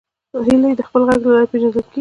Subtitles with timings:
[0.45, 1.89] هیلۍ د خپل غږ له لارې پیژندل کېږي